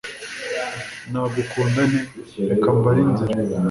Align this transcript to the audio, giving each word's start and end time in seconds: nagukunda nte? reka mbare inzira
nagukunda 1.11 1.81
nte? 1.89 2.01
reka 2.49 2.67
mbare 2.77 2.99
inzira 3.07 3.33